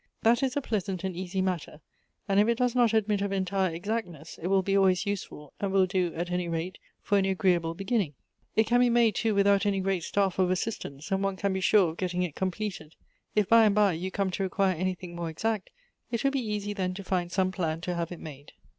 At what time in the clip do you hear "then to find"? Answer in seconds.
16.73-17.31